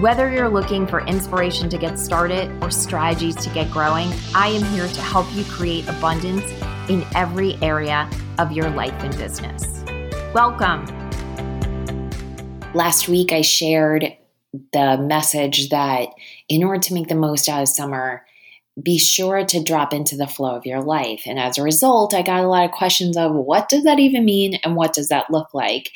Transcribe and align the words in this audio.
Whether 0.00 0.30
you're 0.30 0.50
looking 0.50 0.86
for 0.86 1.00
inspiration 1.06 1.70
to 1.70 1.78
get 1.78 1.98
started 1.98 2.52
or 2.62 2.70
strategies 2.70 3.34
to 3.36 3.48
get 3.48 3.70
growing, 3.70 4.12
I 4.34 4.48
am 4.48 4.62
here 4.64 4.86
to 4.86 5.00
help 5.00 5.26
you 5.34 5.42
create 5.44 5.88
abundance 5.88 6.44
in 6.90 7.02
every 7.14 7.54
area 7.62 8.06
of 8.38 8.52
your 8.52 8.68
life 8.68 8.92
and 9.02 9.16
business. 9.16 9.82
Welcome. 10.34 10.84
Last 12.74 13.08
week, 13.08 13.32
I 13.32 13.40
shared 13.40 14.14
the 14.74 14.98
message 14.98 15.70
that 15.70 16.10
in 16.50 16.62
order 16.62 16.82
to 16.82 16.92
make 16.92 17.08
the 17.08 17.14
most 17.14 17.48
out 17.48 17.62
of 17.62 17.68
summer, 17.68 18.26
be 18.82 18.98
sure 18.98 19.46
to 19.46 19.62
drop 19.62 19.94
into 19.94 20.14
the 20.14 20.26
flow 20.26 20.54
of 20.54 20.66
your 20.66 20.82
life. 20.82 21.22
And 21.24 21.38
as 21.38 21.56
a 21.56 21.62
result, 21.62 22.12
I 22.12 22.20
got 22.20 22.44
a 22.44 22.48
lot 22.48 22.66
of 22.66 22.72
questions 22.72 23.16
of 23.16 23.32
what 23.32 23.70
does 23.70 23.84
that 23.84 23.98
even 23.98 24.26
mean 24.26 24.56
and 24.62 24.76
what 24.76 24.92
does 24.92 25.08
that 25.08 25.30
look 25.30 25.54
like? 25.54 25.90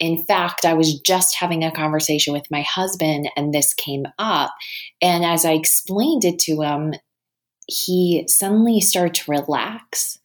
In 0.00 0.24
fact, 0.24 0.64
I 0.64 0.74
was 0.74 0.98
just 1.00 1.36
having 1.36 1.64
a 1.64 1.72
conversation 1.72 2.32
with 2.32 2.50
my 2.50 2.62
husband 2.62 3.30
and 3.36 3.52
this 3.52 3.74
came 3.74 4.06
up. 4.18 4.54
And 5.02 5.24
as 5.24 5.44
I 5.44 5.52
explained 5.52 6.24
it 6.24 6.38
to 6.40 6.62
him, 6.62 6.94
he 7.66 8.24
suddenly 8.28 8.80
started 8.80 9.14
to 9.14 9.30
relax. 9.30 10.18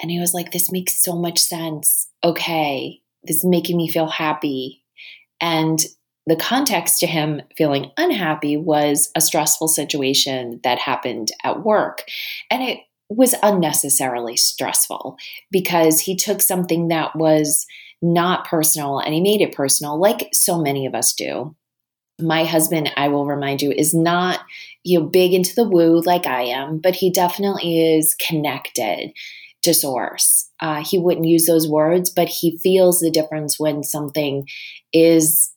And 0.00 0.10
he 0.10 0.20
was 0.20 0.34
like, 0.34 0.52
This 0.52 0.70
makes 0.70 1.02
so 1.02 1.16
much 1.16 1.38
sense. 1.38 2.08
Okay, 2.22 3.00
this 3.24 3.38
is 3.38 3.44
making 3.44 3.76
me 3.76 3.88
feel 3.88 4.08
happy. 4.08 4.84
And 5.40 5.84
the 6.26 6.36
context 6.36 6.98
to 7.00 7.06
him 7.06 7.40
feeling 7.56 7.92
unhappy 7.96 8.56
was 8.56 9.10
a 9.14 9.20
stressful 9.20 9.68
situation 9.68 10.60
that 10.64 10.78
happened 10.78 11.30
at 11.44 11.64
work. 11.64 12.02
And 12.50 12.62
it 12.62 12.80
was 13.08 13.34
unnecessarily 13.42 14.36
stressful 14.36 15.16
because 15.50 16.00
he 16.00 16.16
took 16.16 16.42
something 16.42 16.88
that 16.88 17.14
was 17.14 17.64
not 18.02 18.46
personal 18.46 18.98
and 18.98 19.14
he 19.14 19.20
made 19.20 19.40
it 19.40 19.54
personal 19.54 19.98
like 19.98 20.28
so 20.32 20.60
many 20.60 20.86
of 20.86 20.94
us 20.94 21.12
do 21.14 21.54
my 22.20 22.44
husband 22.44 22.90
i 22.96 23.08
will 23.08 23.26
remind 23.26 23.62
you 23.62 23.72
is 23.72 23.94
not 23.94 24.40
you 24.84 24.98
know 24.98 25.06
big 25.06 25.32
into 25.32 25.54
the 25.54 25.68
woo 25.68 26.00
like 26.04 26.26
i 26.26 26.42
am 26.42 26.78
but 26.78 26.94
he 26.94 27.10
definitely 27.10 27.96
is 27.96 28.14
connected 28.14 29.12
to 29.62 29.74
source 29.74 30.50
uh, 30.60 30.82
he 30.82 30.98
wouldn't 30.98 31.26
use 31.26 31.46
those 31.46 31.68
words 31.68 32.10
but 32.10 32.28
he 32.28 32.58
feels 32.58 33.00
the 33.00 33.10
difference 33.10 33.58
when 33.58 33.82
something 33.82 34.46
is 34.92 35.52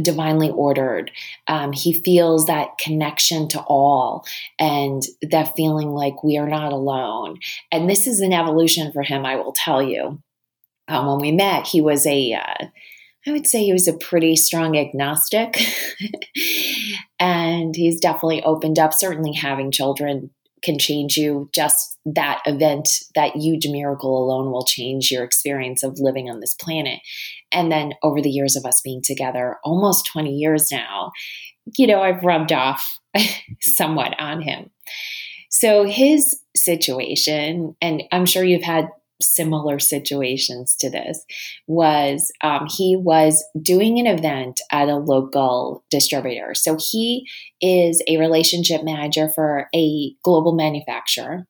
divinely 0.00 0.50
ordered. 0.50 1.10
Um, 1.46 1.72
he 1.72 1.92
feels 1.92 2.46
that 2.46 2.78
connection 2.78 3.48
to 3.48 3.60
all 3.60 4.24
and 4.58 5.02
that 5.22 5.54
feeling 5.56 5.90
like 5.90 6.24
we 6.24 6.36
are 6.36 6.48
not 6.48 6.72
alone. 6.72 7.38
And 7.70 7.88
this 7.88 8.06
is 8.06 8.20
an 8.20 8.32
evolution 8.32 8.92
for 8.92 9.02
him, 9.02 9.24
I 9.24 9.36
will 9.36 9.52
tell 9.52 9.82
you 9.82 10.20
um, 10.88 11.06
when 11.06 11.18
we 11.18 11.32
met, 11.32 11.66
he 11.66 11.80
was 11.80 12.06
a, 12.06 12.32
uh, 12.32 12.66
I 13.26 13.32
would 13.32 13.46
say 13.46 13.64
he 13.64 13.72
was 13.72 13.88
a 13.88 13.96
pretty 13.96 14.36
strong 14.36 14.76
agnostic. 14.76 15.58
and 17.18 17.74
he's 17.74 18.00
definitely 18.00 18.42
opened 18.42 18.78
up. 18.78 18.92
Certainly, 18.92 19.34
having 19.34 19.70
children 19.70 20.30
can 20.62 20.78
change 20.78 21.16
you. 21.16 21.48
Just 21.54 21.98
that 22.04 22.42
event, 22.46 22.88
that 23.14 23.36
huge 23.36 23.66
miracle 23.66 24.22
alone 24.22 24.50
will 24.50 24.64
change 24.64 25.10
your 25.10 25.24
experience 25.24 25.82
of 25.82 25.98
living 25.98 26.28
on 26.28 26.40
this 26.40 26.54
planet. 26.54 27.00
And 27.52 27.70
then 27.70 27.92
over 28.02 28.20
the 28.20 28.30
years 28.30 28.56
of 28.56 28.64
us 28.64 28.80
being 28.82 29.02
together, 29.02 29.58
almost 29.64 30.06
20 30.12 30.30
years 30.30 30.68
now, 30.70 31.12
you 31.78 31.86
know, 31.86 32.02
I've 32.02 32.24
rubbed 32.24 32.52
off 32.52 32.98
somewhat 33.60 34.14
on 34.18 34.42
him. 34.42 34.70
So 35.50 35.84
his 35.84 36.40
situation, 36.56 37.76
and 37.80 38.02
I'm 38.10 38.26
sure 38.26 38.44
you've 38.44 38.62
had 38.62 38.88
similar 39.20 39.78
situations 39.78 40.76
to 40.80 40.90
this 40.90 41.24
was 41.66 42.32
um, 42.42 42.66
he 42.70 42.96
was 42.96 43.44
doing 43.60 43.98
an 43.98 44.06
event 44.06 44.60
at 44.72 44.88
a 44.88 44.96
local 44.96 45.84
distributor. 45.90 46.54
So 46.54 46.76
he 46.78 47.26
is 47.60 48.02
a 48.08 48.18
relationship 48.18 48.82
manager 48.84 49.28
for 49.28 49.68
a 49.74 50.14
global 50.22 50.54
manufacturer 50.54 51.46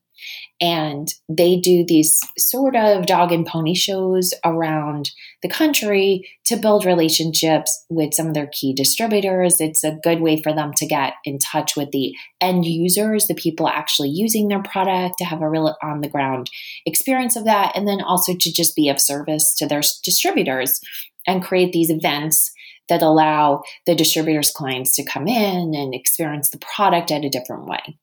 and 0.60 1.12
they 1.28 1.58
do 1.58 1.84
these 1.86 2.20
sort 2.38 2.76
of 2.76 3.06
dog 3.06 3.32
and 3.32 3.44
pony 3.44 3.74
shows 3.74 4.32
around 4.44 5.10
the 5.42 5.48
country 5.48 6.28
to 6.44 6.56
build 6.56 6.84
relationships 6.84 7.84
with 7.90 8.14
some 8.14 8.28
of 8.28 8.34
their 8.34 8.48
key 8.52 8.72
distributors. 8.72 9.60
It's 9.60 9.82
a 9.82 9.98
good 10.02 10.20
way 10.20 10.40
for 10.40 10.52
them 10.52 10.72
to 10.76 10.86
get 10.86 11.14
in 11.24 11.38
touch 11.38 11.76
with 11.76 11.90
the 11.90 12.14
end 12.40 12.64
users, 12.64 13.26
the 13.26 13.34
people 13.34 13.68
actually 13.68 14.10
using 14.10 14.48
their 14.48 14.62
product, 14.62 15.16
to 15.18 15.24
have 15.24 15.42
a 15.42 15.48
real 15.48 15.74
on 15.82 16.00
the 16.00 16.08
ground 16.08 16.50
experience 16.86 17.36
of 17.36 17.44
that, 17.44 17.72
and 17.74 17.88
then 17.88 18.00
also 18.00 18.34
to 18.34 18.52
just 18.52 18.76
be 18.76 18.88
of 18.88 19.00
service 19.00 19.54
to 19.56 19.66
their 19.66 19.82
distributors 20.04 20.80
and 21.26 21.42
create 21.42 21.72
these 21.72 21.90
events 21.90 22.52
that 22.88 23.02
allow 23.02 23.62
the 23.86 23.94
distributors' 23.94 24.50
clients 24.50 24.94
to 24.94 25.04
come 25.04 25.26
in 25.26 25.74
and 25.74 25.94
experience 25.94 26.50
the 26.50 26.58
product 26.58 27.10
at 27.10 27.24
a 27.24 27.30
different 27.30 27.66
way. 27.66 27.98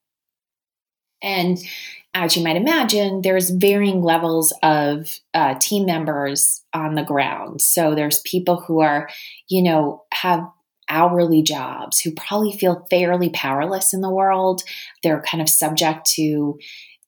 And 1.21 1.57
as 2.13 2.35
you 2.35 2.43
might 2.43 2.57
imagine, 2.57 3.21
there's 3.21 3.49
varying 3.49 4.01
levels 4.01 4.53
of 4.63 5.19
uh, 5.33 5.55
team 5.59 5.85
members 5.85 6.61
on 6.73 6.95
the 6.95 7.03
ground. 7.03 7.61
So 7.61 7.95
there's 7.95 8.19
people 8.21 8.57
who 8.61 8.81
are, 8.81 9.09
you 9.47 9.61
know, 9.61 10.03
have 10.13 10.45
hourly 10.89 11.41
jobs 11.41 12.01
who 12.01 12.11
probably 12.11 12.51
feel 12.51 12.85
fairly 12.89 13.29
powerless 13.29 13.93
in 13.93 14.01
the 14.01 14.09
world. 14.09 14.61
They're 15.03 15.21
kind 15.21 15.41
of 15.41 15.47
subject 15.47 16.05
to, 16.15 16.59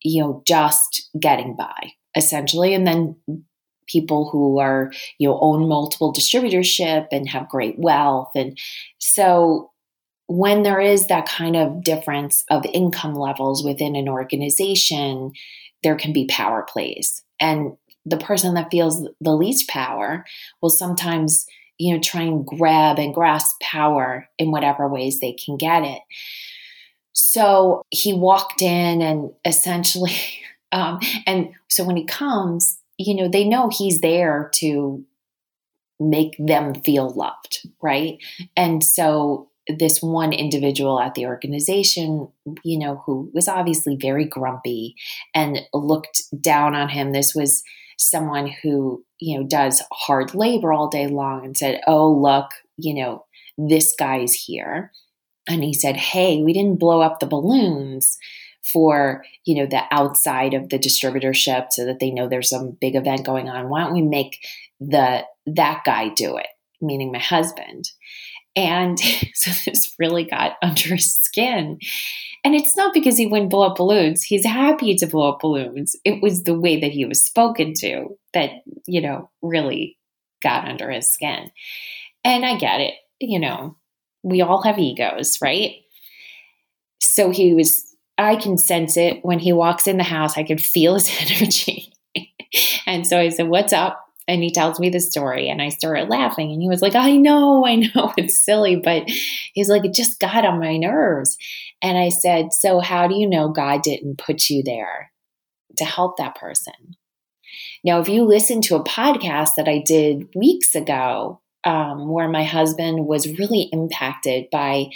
you 0.01 0.21
know, 0.21 0.41
just 0.47 1.09
getting 1.19 1.55
by 1.55 1.91
essentially. 2.15 2.73
And 2.73 2.87
then 2.87 3.15
people 3.87 4.29
who 4.29 4.59
are, 4.59 4.91
you 5.17 5.27
know, 5.27 5.37
own 5.41 5.67
multiple 5.67 6.13
distributorship 6.13 7.07
and 7.11 7.27
have 7.27 7.49
great 7.49 7.77
wealth. 7.77 8.31
And 8.35 8.57
so 8.99 9.72
when 10.27 10.63
there 10.63 10.79
is 10.79 11.07
that 11.07 11.27
kind 11.27 11.55
of 11.55 11.83
difference 11.83 12.43
of 12.49 12.65
income 12.73 13.15
levels 13.15 13.63
within 13.63 13.95
an 13.95 14.07
organization, 14.07 15.31
there 15.83 15.95
can 15.95 16.13
be 16.13 16.25
power 16.27 16.65
plays. 16.67 17.23
And 17.39 17.73
the 18.05 18.17
person 18.17 18.53
that 18.53 18.71
feels 18.71 19.07
the 19.21 19.35
least 19.35 19.69
power 19.69 20.25
will 20.61 20.69
sometimes, 20.69 21.45
you 21.77 21.93
know, 21.93 21.99
try 21.99 22.21
and 22.21 22.45
grab 22.45 22.99
and 22.99 23.13
grasp 23.13 23.59
power 23.61 24.29
in 24.37 24.51
whatever 24.51 24.87
ways 24.87 25.19
they 25.19 25.33
can 25.33 25.57
get 25.57 25.83
it. 25.83 26.01
So 27.13 27.83
he 27.89 28.13
walked 28.13 28.61
in 28.61 29.01
and 29.01 29.31
essentially, 29.45 30.15
um, 30.71 30.99
and 31.25 31.49
so 31.69 31.83
when 31.83 31.97
he 31.97 32.05
comes, 32.05 32.79
you 32.97 33.15
know, 33.15 33.27
they 33.27 33.43
know 33.43 33.69
he's 33.69 34.01
there 34.01 34.49
to 34.55 35.03
make 35.99 36.35
them 36.37 36.73
feel 36.81 37.09
loved, 37.09 37.67
right? 37.81 38.17
And 38.57 38.83
so 38.83 39.49
this 39.67 40.01
one 40.01 40.33
individual 40.33 40.99
at 40.99 41.15
the 41.15 41.25
organization, 41.25 42.27
you 42.63 42.77
know, 42.77 43.01
who 43.05 43.29
was 43.33 43.47
obviously 43.47 43.97
very 43.99 44.25
grumpy 44.25 44.95
and 45.33 45.61
looked 45.73 46.23
down 46.41 46.75
on 46.75 46.89
him. 46.89 47.11
This 47.11 47.33
was 47.33 47.63
someone 47.97 48.47
who, 48.47 49.03
you 49.19 49.37
know, 49.37 49.47
does 49.47 49.81
hard 49.91 50.35
labor 50.35 50.73
all 50.73 50.89
day 50.89 51.07
long 51.07 51.45
and 51.45 51.57
said, 51.57 51.81
Oh, 51.87 52.11
look, 52.11 52.51
you 52.77 52.93
know, 52.93 53.25
this 53.57 53.95
guy's 53.97 54.33
here. 54.33 54.91
And 55.47 55.63
he 55.63 55.73
said, 55.73 55.95
Hey, 55.95 56.41
we 56.41 56.53
didn't 56.53 56.79
blow 56.79 57.01
up 57.01 57.19
the 57.19 57.27
balloons 57.27 58.17
for 58.71 59.25
you 59.45 59.55
know 59.55 59.65
the 59.65 59.83
outside 59.91 60.53
of 60.53 60.69
the 60.69 60.79
distributorship 60.79 61.67
so 61.71 61.85
that 61.85 61.99
they 61.99 62.09
know 62.09 62.27
there's 62.27 62.49
some 62.49 62.71
big 62.79 62.95
event 62.95 63.25
going 63.25 63.49
on 63.49 63.67
why 63.67 63.81
don't 63.81 63.93
we 63.93 64.01
make 64.01 64.45
the 64.79 65.23
that 65.45 65.81
guy 65.85 66.07
do 66.09 66.37
it 66.37 66.47
meaning 66.81 67.11
my 67.11 67.19
husband 67.19 67.91
and 68.55 68.99
so 69.33 69.51
this 69.65 69.93
really 69.99 70.25
got 70.25 70.53
under 70.61 70.95
his 70.95 71.13
skin. 71.13 71.79
And 72.43 72.55
it's 72.55 72.75
not 72.75 72.93
because 72.93 73.17
he 73.17 73.25
wouldn't 73.25 73.49
blow 73.49 73.67
up 73.67 73.77
balloons. 73.77 74.23
He's 74.23 74.45
happy 74.45 74.95
to 74.95 75.07
blow 75.07 75.31
up 75.31 75.39
balloons. 75.39 75.95
It 76.03 76.21
was 76.21 76.43
the 76.43 76.59
way 76.59 76.79
that 76.79 76.91
he 76.91 77.05
was 77.05 77.23
spoken 77.23 77.73
to 77.75 78.17
that, 78.33 78.51
you 78.85 79.01
know, 79.01 79.29
really 79.41 79.97
got 80.41 80.67
under 80.67 80.91
his 80.91 81.09
skin. 81.09 81.51
And 82.23 82.45
I 82.45 82.57
get 82.57 82.81
it. 82.81 82.95
You 83.19 83.39
know, 83.39 83.77
we 84.23 84.41
all 84.41 84.61
have 84.63 84.77
egos, 84.77 85.39
right? 85.41 85.75
So 86.99 87.29
he 87.29 87.53
was, 87.53 87.85
I 88.17 88.35
can 88.35 88.57
sense 88.57 88.97
it 88.97 89.23
when 89.23 89.39
he 89.39 89.53
walks 89.53 89.87
in 89.87 89.97
the 89.97 90.03
house. 90.03 90.37
I 90.37 90.43
can 90.43 90.57
feel 90.57 90.95
his 90.95 91.09
energy. 91.31 91.93
and 92.85 93.07
so 93.07 93.19
I 93.19 93.29
said, 93.29 93.47
What's 93.47 93.71
up? 93.71 94.03
And 94.27 94.41
he 94.41 94.51
tells 94.51 94.79
me 94.79 94.89
the 94.89 94.99
story, 94.99 95.49
and 95.49 95.61
I 95.61 95.69
started 95.69 96.09
laughing. 96.09 96.51
And 96.51 96.61
he 96.61 96.69
was 96.69 96.81
like, 96.81 96.95
I 96.95 97.17
know, 97.17 97.65
I 97.65 97.75
know 97.75 98.13
it's 98.17 98.43
silly, 98.43 98.77
but 98.77 99.03
he's 99.53 99.69
like, 99.69 99.85
it 99.85 99.93
just 99.93 100.19
got 100.19 100.45
on 100.45 100.59
my 100.59 100.77
nerves. 100.77 101.37
And 101.81 101.97
I 101.97 102.09
said, 102.09 102.53
So, 102.53 102.79
how 102.79 103.07
do 103.07 103.15
you 103.15 103.27
know 103.27 103.49
God 103.49 103.81
didn't 103.81 104.17
put 104.17 104.49
you 104.49 104.63
there 104.63 105.11
to 105.77 105.85
help 105.85 106.17
that 106.17 106.35
person? 106.35 106.73
Now, 107.83 107.99
if 107.99 108.07
you 108.07 108.23
listen 108.23 108.61
to 108.63 108.75
a 108.75 108.83
podcast 108.83 109.55
that 109.57 109.67
I 109.67 109.83
did 109.85 110.27
weeks 110.35 110.73
ago, 110.73 111.41
um, 111.65 112.09
where 112.09 112.27
my 112.27 112.43
husband 112.43 113.05
was 113.05 113.39
really 113.39 113.69
impacted 113.71 114.47
by 114.51 114.87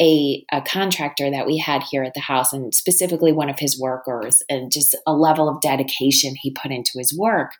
a, 0.00 0.44
a, 0.52 0.60
contractor 0.60 1.30
that 1.30 1.46
we 1.46 1.56
had 1.56 1.84
here 1.84 2.02
at 2.02 2.14
the 2.14 2.20
house, 2.20 2.52
and 2.52 2.74
specifically 2.74 3.32
one 3.32 3.48
of 3.48 3.60
his 3.60 3.78
workers, 3.80 4.42
and 4.48 4.72
just 4.72 4.96
a 5.06 5.12
level 5.12 5.48
of 5.48 5.60
dedication 5.60 6.34
he 6.34 6.50
put 6.50 6.72
into 6.72 6.98
his 6.98 7.16
work, 7.16 7.52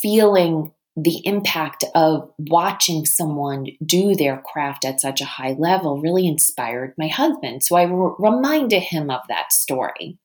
feeling 0.00 0.72
the 0.96 1.20
impact 1.26 1.84
of 1.94 2.30
watching 2.38 3.04
someone 3.04 3.66
do 3.84 4.14
their 4.14 4.38
craft 4.38 4.84
at 4.84 5.00
such 5.00 5.20
a 5.20 5.26
high 5.26 5.54
level 5.58 6.00
really 6.00 6.26
inspired 6.26 6.94
my 6.96 7.08
husband. 7.08 7.62
So 7.62 7.76
I 7.76 7.82
re- 7.82 8.14
reminded 8.18 8.82
him 8.82 9.10
of 9.10 9.20
that 9.28 9.52
story. 9.52 10.18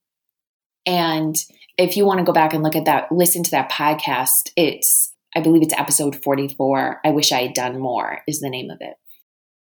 And 0.85 1.35
if 1.77 1.97
you 1.97 2.05
want 2.05 2.19
to 2.19 2.25
go 2.25 2.31
back 2.31 2.53
and 2.53 2.63
look 2.63 2.77
at 2.77 2.85
that, 2.85 3.11
listen 3.11 3.43
to 3.43 3.51
that 3.51 3.69
podcast, 3.69 4.51
it's, 4.55 5.13
I 5.35 5.41
believe 5.41 5.61
it's 5.61 5.77
episode 5.77 6.23
44. 6.23 7.01
I 7.03 7.09
wish 7.11 7.33
I 7.33 7.43
had 7.43 7.53
done 7.53 7.77
more, 7.77 8.21
is 8.25 8.39
the 8.39 8.49
name 8.49 8.69
of 8.69 8.77
it. 8.79 8.95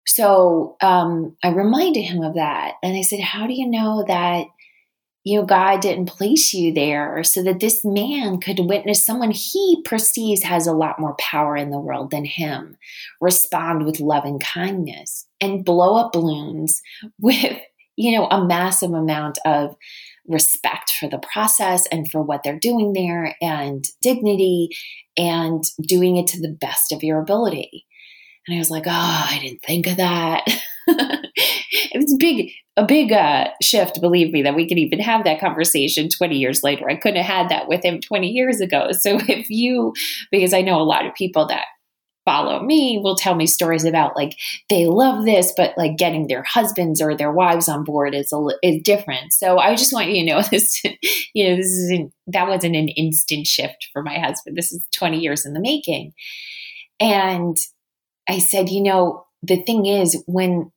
So 0.06 0.76
um, 0.80 1.36
I 1.42 1.48
reminded 1.48 2.02
him 2.02 2.22
of 2.22 2.34
that. 2.34 2.74
And 2.82 2.96
I 2.96 3.02
said, 3.02 3.20
How 3.20 3.46
do 3.46 3.54
you 3.54 3.68
know 3.68 4.04
that 4.06 4.46
you 5.24 5.40
know, 5.40 5.46
God 5.46 5.80
didn't 5.80 6.06
place 6.06 6.52
you 6.52 6.72
there 6.72 7.24
so 7.24 7.42
that 7.44 7.58
this 7.58 7.82
man 7.82 8.38
could 8.38 8.58
witness 8.60 9.04
someone 9.04 9.30
he 9.30 9.82
perceives 9.84 10.42
has 10.42 10.66
a 10.66 10.72
lot 10.72 11.00
more 11.00 11.16
power 11.18 11.56
in 11.56 11.70
the 11.70 11.80
world 11.80 12.10
than 12.10 12.26
him, 12.26 12.76
respond 13.22 13.86
with 13.86 14.00
love 14.00 14.24
and 14.24 14.42
kindness, 14.42 15.26
and 15.40 15.64
blow 15.64 15.96
up 15.96 16.12
balloons 16.12 16.82
with, 17.18 17.58
you 17.96 18.16
know, 18.16 18.26
a 18.26 18.44
massive 18.44 18.92
amount 18.92 19.38
of 19.46 19.74
respect 20.28 20.92
for 20.92 21.08
the 21.08 21.18
process 21.18 21.86
and 21.86 22.10
for 22.10 22.20
what 22.20 22.42
they're 22.42 22.58
doing 22.58 22.92
there 22.92 23.34
and 23.40 23.86
dignity 24.02 24.68
and 25.16 25.64
doing 25.86 26.16
it 26.16 26.26
to 26.26 26.40
the 26.40 26.56
best 26.60 26.92
of 26.92 27.02
your 27.02 27.20
ability. 27.20 27.86
And 28.46 28.56
I 28.56 28.58
was 28.58 28.70
like, 28.70 28.84
oh, 28.86 28.90
I 29.30 29.38
didn't 29.40 29.62
think 29.62 29.86
of 29.86 29.96
that. 29.96 30.44
it 30.86 31.96
was 31.96 32.16
big, 32.18 32.50
a 32.76 32.84
big 32.84 33.12
uh, 33.12 33.48
shift, 33.62 34.00
believe 34.00 34.32
me, 34.32 34.42
that 34.42 34.54
we 34.54 34.68
could 34.68 34.78
even 34.78 35.00
have 35.00 35.24
that 35.24 35.40
conversation 35.40 36.08
20 36.08 36.36
years 36.36 36.62
later. 36.62 36.88
I 36.88 36.96
couldn't 36.96 37.22
have 37.22 37.36
had 37.36 37.48
that 37.50 37.68
with 37.68 37.84
him 37.84 38.00
20 38.00 38.28
years 38.28 38.60
ago. 38.60 38.90
So 39.04 39.18
if 39.28 39.50
you, 39.50 39.92
because 40.30 40.54
I 40.54 40.62
know 40.62 40.80
a 40.80 40.82
lot 40.82 41.04
of 41.04 41.14
people 41.14 41.46
that 41.48 41.66
follow 42.24 42.62
me 42.62 42.98
will 43.02 43.16
tell 43.16 43.34
me 43.34 43.46
stories 43.46 43.84
about 43.84 44.16
like 44.16 44.32
they 44.70 44.86
love 44.86 45.24
this 45.24 45.52
but 45.56 45.76
like 45.76 45.96
getting 45.96 46.26
their 46.26 46.42
husbands 46.42 47.00
or 47.02 47.14
their 47.14 47.30
wives 47.30 47.68
on 47.68 47.84
board 47.84 48.14
is 48.14 48.32
a, 48.32 48.46
is 48.62 48.80
different 48.82 49.32
so 49.32 49.58
i 49.58 49.74
just 49.74 49.92
want 49.92 50.08
you 50.08 50.24
to 50.24 50.32
know 50.32 50.42
this 50.50 50.82
you 51.34 51.48
know 51.48 51.56
this 51.56 51.66
isn't 51.66 52.12
that 52.26 52.48
wasn't 52.48 52.74
an 52.74 52.88
instant 52.88 53.46
shift 53.46 53.88
for 53.92 54.02
my 54.02 54.18
husband 54.18 54.56
this 54.56 54.72
is 54.72 54.84
20 54.94 55.18
years 55.18 55.44
in 55.44 55.52
the 55.52 55.60
making 55.60 56.12
and 56.98 57.58
i 58.28 58.38
said 58.38 58.68
you 58.70 58.82
know 58.82 59.26
the 59.42 59.62
thing 59.64 59.84
is 59.86 60.22
when 60.26 60.70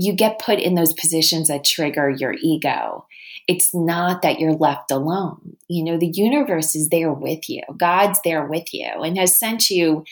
you 0.00 0.14
get 0.14 0.38
put 0.38 0.58
in 0.58 0.74
those 0.74 0.94
positions 0.94 1.48
that 1.48 1.64
trigger 1.64 2.08
your 2.08 2.34
ego. 2.40 3.06
It's 3.46 3.74
not 3.74 4.22
that 4.22 4.40
you're 4.40 4.54
left 4.54 4.90
alone. 4.90 5.56
You 5.68 5.84
know, 5.84 5.98
the 5.98 6.10
universe 6.14 6.74
is 6.74 6.88
there 6.88 7.12
with 7.12 7.48
you, 7.50 7.62
God's 7.76 8.18
there 8.24 8.46
with 8.46 8.72
you 8.72 8.86
and 8.86 9.18
has 9.18 9.38
sent 9.38 9.68
you 9.68 10.04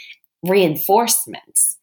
reinforcements. 0.42 1.78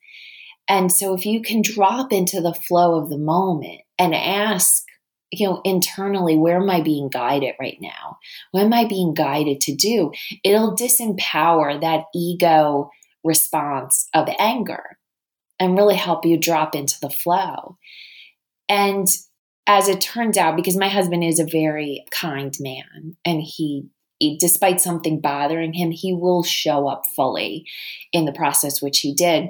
And 0.68 0.92
so 0.92 1.16
if 1.16 1.26
you 1.26 1.42
can 1.42 1.62
drop 1.62 2.12
into 2.12 2.42
the 2.42 2.54
flow 2.54 3.02
of 3.02 3.10
the 3.10 3.18
moment 3.18 3.82
and 3.98 4.14
ask, 4.14 4.84
you 5.32 5.48
know, 5.48 5.62
internally, 5.64 6.38
where 6.38 6.58
am 6.58 6.70
I 6.70 6.82
being 6.82 7.10
guided 7.10 7.56
right 7.60 7.78
now? 7.82 8.20
What 8.52 8.64
am 8.64 8.74
I 8.74 8.86
being 8.86 9.14
guided 9.14 9.62
to 9.62 9.76
do? 9.76 10.12
It'll 10.44 10.76
disempower 10.76 11.82
that 11.82 12.06
ego 12.14 12.92
response 13.24 14.08
of 14.14 14.30
anger 14.40 14.98
and 15.60 15.78
really 15.78 15.96
help 15.96 16.26
you 16.26 16.38
drop 16.38 16.76
into 16.76 17.00
the 17.00 17.10
flow. 17.10 17.78
And 18.68 19.08
as 19.68 19.88
it 19.88 20.02
turns 20.02 20.38
out, 20.38 20.56
because 20.56 20.78
my 20.78 20.90
husband 20.90 21.24
is 21.24 21.40
a 21.40 21.46
very 21.46 22.06
kind 22.12 22.56
man 22.60 23.18
and 23.26 23.42
he, 23.42 23.88
he, 24.20 24.38
despite 24.38 24.80
something 24.80 25.20
bothering 25.20 25.74
him, 25.74 25.92
he 25.92 26.14
will 26.14 26.44
show 26.44 26.88
up 26.88 27.06
fully 27.16 27.66
in 28.12 28.26
the 28.26 28.32
process, 28.32 28.82
which 28.82 29.00
he 29.00 29.14
did. 29.14 29.50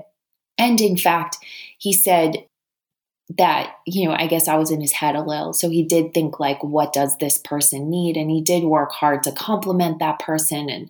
And 0.57 0.79
in 0.79 0.97
fact, 0.97 1.37
he 1.77 1.91
said 1.91 2.45
that, 3.37 3.75
you 3.85 4.07
know, 4.07 4.15
I 4.17 4.27
guess 4.27 4.47
I 4.47 4.55
was 4.55 4.71
in 4.71 4.81
his 4.81 4.93
head 4.93 5.15
a 5.15 5.21
little. 5.21 5.51
So 5.51 5.69
he 5.69 5.83
did 5.83 6.13
think, 6.13 6.39
like, 6.39 6.63
what 6.63 6.93
does 6.93 7.17
this 7.17 7.37
person 7.39 7.89
need? 7.89 8.17
And 8.17 8.29
he 8.29 8.41
did 8.41 8.63
work 8.63 8.91
hard 8.91 9.23
to 9.23 9.31
compliment 9.31 9.99
that 9.99 10.19
person 10.19 10.69
and, 10.69 10.89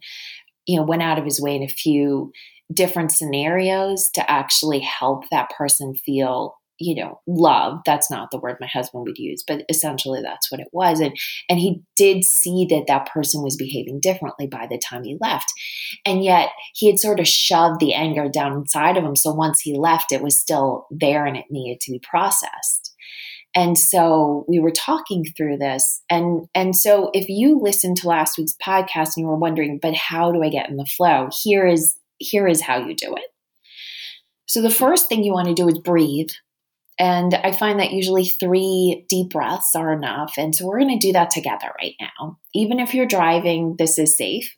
you 0.68 0.78
know, 0.78 0.84
went 0.84 1.02
out 1.02 1.18
of 1.18 1.26
his 1.26 1.42
way 1.42 1.56
in 1.56 1.64
a 1.64 1.68
few 1.68 2.32
different 2.74 3.12
scenarios 3.12 4.10
to 4.14 4.30
actually 4.30 4.80
help 4.80 5.24
that 5.32 5.50
person 5.58 5.96
feel 5.96 6.56
you 6.78 6.96
know 6.96 7.22
love 7.26 7.80
that's 7.86 8.12
not 8.12 8.32
the 8.32 8.38
word 8.38 8.58
my 8.60 8.68
husband 8.68 9.06
would 9.06 9.18
use 9.18 9.44
but 9.48 9.64
essentially 9.70 10.22
that's 10.22 10.52
what 10.52 10.60
it 10.60 10.68
was. 10.72 11.00
And 11.00 11.16
and 11.50 11.60
he 11.60 11.82
did 11.96 12.24
see 12.24 12.66
that 12.70 12.86
that 12.88 13.10
person 13.12 13.42
was 13.44 13.56
behaving 13.56 14.00
differently 14.02 14.48
by 14.48 14.68
the 14.68 14.78
time 14.78 15.04
he 15.04 15.18
left. 15.22 15.52
And 16.06 16.24
yet 16.24 16.50
he 16.74 16.88
had 16.88 17.00
sort 17.00 17.20
of 17.20 17.28
shoved 17.28 17.80
the 17.80 17.94
anger 17.94 18.28
down 18.30 18.54
inside 18.54 18.98
of 18.98 19.04
him. 19.04 19.16
So 19.16 19.32
once 19.32 19.62
he 19.62 19.78
left 19.78 20.12
it 20.12 20.22
was 20.22 20.40
still 20.40 20.88
there 20.92 21.26
and 21.26 21.38
it 21.38 21.46
needed 21.50 21.80
to 21.82 21.92
be 21.92 22.00
processed. 22.00 22.94
And 23.58 23.78
so 23.78 24.44
we 24.50 24.60
were 24.60 24.72
talking 24.72 25.24
through 25.38 25.58
this. 25.58 26.02
And 26.10 26.48
and 26.54 26.76
so 26.76 27.10
if 27.14 27.30
you 27.30 27.60
listened 27.62 27.98
to 27.98 28.08
last 28.08 28.38
week's 28.38 28.56
podcast 28.62 29.16
and 29.16 29.24
you 29.24 29.28
were 29.28 29.38
wondering 29.38 29.80
but 29.82 29.96
how 29.96 30.32
do 30.32 30.44
i 30.44 30.50
get 30.50 30.70
in 30.70 30.78
the 30.78 30.86
flow? 30.86 31.30
Here 31.44 31.66
is 31.66 31.96
here 32.18 32.48
is 32.48 32.62
how 32.62 32.78
you 32.78 32.96
do 32.96 33.16
it. 33.16 33.30
So, 34.48 34.62
the 34.62 34.70
first 34.70 35.10
thing 35.10 35.24
you 35.24 35.34
want 35.34 35.48
to 35.48 35.54
do 35.54 35.68
is 35.68 35.80
breathe. 35.80 36.30
And 36.98 37.34
I 37.34 37.52
find 37.52 37.80
that 37.80 37.92
usually 37.92 38.26
three 38.26 39.06
deep 39.10 39.32
breaths 39.32 39.76
are 39.76 39.92
enough. 39.92 40.34
And 40.38 40.56
so, 40.56 40.66
we're 40.66 40.80
going 40.80 40.98
to 40.98 41.08
do 41.08 41.14
that 41.14 41.30
together 41.30 41.68
right 41.80 41.96
now. 42.00 42.40
Even 42.54 42.80
if 42.80 42.94
you're 42.94 43.08
driving, 43.08 43.76
this 43.78 43.98
is 43.98 44.18
safe. 44.18 44.56